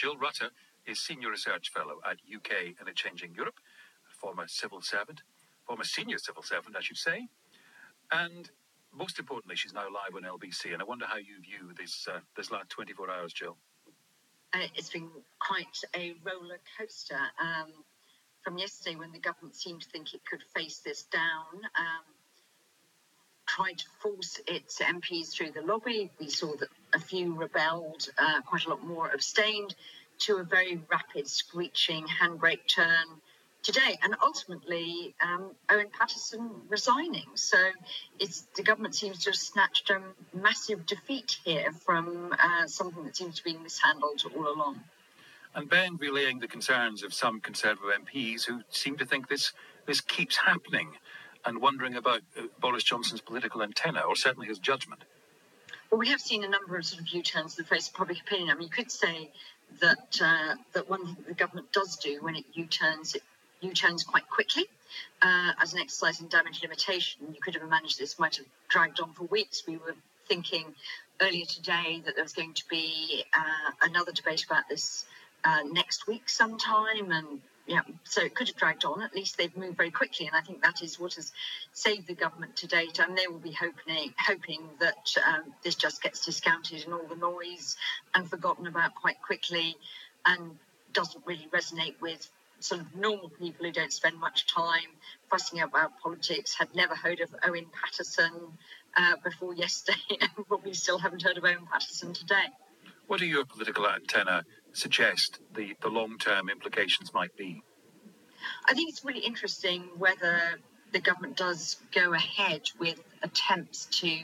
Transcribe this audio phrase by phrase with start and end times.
[0.00, 0.48] Jill Rutter
[0.86, 3.56] is Senior Research Fellow at UK in a Changing Europe,
[4.10, 5.20] a former civil servant,
[5.66, 7.28] former senior civil servant, I should say.
[8.10, 8.50] And
[8.94, 10.72] most importantly, she's now live on LBC.
[10.72, 13.58] And I wonder how you view this, uh, this last 24 hours, Jill.
[14.54, 17.20] Uh, it's been quite a roller coaster.
[17.38, 17.84] Um,
[18.42, 22.04] from yesterday, when the government seemed to think it could face this down, um,
[23.46, 26.10] tried to force its MPs through the lobby.
[26.18, 29.74] We saw that a few rebelled, uh, quite a lot more abstained,
[30.20, 33.06] to a very rapid, screeching handbrake turn
[33.62, 37.26] today, and ultimately um, Owen Paterson resigning.
[37.34, 37.58] So
[38.18, 40.00] it's the government seems to have snatched a
[40.34, 44.80] massive defeat here from uh, something that seems to be mishandled all along.
[45.54, 49.52] And Ben relaying the concerns of some Conservative MPs who seem to think this
[49.86, 50.90] this keeps happening
[51.44, 55.02] and wondering about uh, Boris Johnson's political antenna, or certainly his judgment.
[55.90, 58.20] Well, we have seen a number of sort of U-turns in the face of public
[58.20, 58.50] opinion.
[58.50, 59.28] I mean, you could say
[59.80, 63.22] that uh, that one thing the government does do when it U-turns, it
[63.60, 64.66] U-turns quite quickly.
[65.20, 69.00] Uh, as an exercise in damage limitation, you could have managed this might have dragged
[69.00, 69.64] on for weeks.
[69.66, 69.96] We were
[70.28, 70.74] thinking
[71.20, 75.04] earlier today that there was going to be uh, another debate about this
[75.42, 79.00] uh, next week sometime, and yeah, so it could have dragged on.
[79.00, 81.30] At least they've moved very quickly, and I think that is what has
[81.72, 82.98] saved the government to date.
[82.98, 87.14] And they will be hoping hoping that um, this just gets discounted and all the
[87.14, 87.76] noise
[88.12, 89.76] and forgotten about quite quickly,
[90.26, 90.58] and
[90.92, 94.90] doesn't really resonate with sort of normal people who don't spend much time
[95.30, 96.56] fussing about politics.
[96.58, 98.32] Had never heard of Owen Paterson
[98.96, 102.46] uh, before yesterday, and probably still haven't heard of Owen Paterson today.
[103.06, 107.62] What are your political antenna suggest the, the long term implications might be?
[108.66, 110.40] I think it's really interesting whether
[110.92, 114.18] the government does go ahead with attempts to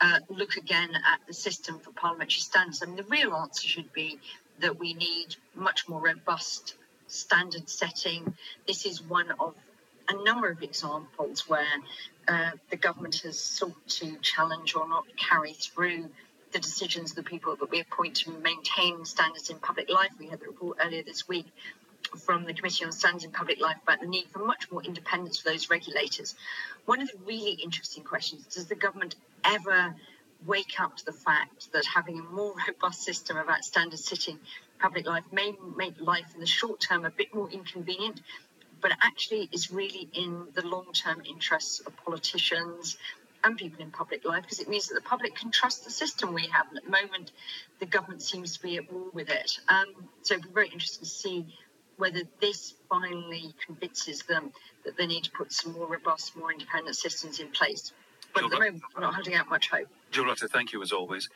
[0.00, 2.82] uh, look again at the system for parliamentary standards.
[2.82, 4.18] I mean, the real answer should be
[4.60, 6.74] that we need much more robust
[7.06, 8.34] standard setting.
[8.66, 9.54] This is one of
[10.08, 11.76] a number of examples where
[12.26, 16.08] uh, the government has sought to challenge or not carry through
[16.52, 20.10] the decisions of the people that we appoint to maintain standards in public life.
[20.18, 21.46] We had the report earlier this week
[22.24, 25.38] from the Committee on Standards in Public Life about the need for much more independence
[25.38, 26.34] for those regulators.
[26.86, 29.94] One of the really interesting questions does the government ever
[30.46, 34.38] wake up to the fact that having a more robust system about standard sitting
[34.80, 38.20] public life may make life in the short term a bit more inconvenient,
[38.80, 42.96] but actually is really in the long term interests of politicians
[43.44, 46.34] and people in public life because it means that the public can trust the system
[46.34, 46.66] we have.
[46.68, 47.32] And at the moment,
[47.78, 49.58] the government seems to be at war with it.
[49.68, 49.86] Um,
[50.22, 51.46] so it'll be very interesting to see
[51.96, 54.52] whether this finally convinces them
[54.84, 57.92] that they need to put some more robust, more independent systems in place.
[58.34, 59.88] But at the moment, we're not holding out much hope.
[60.10, 61.28] Jill thank you as always.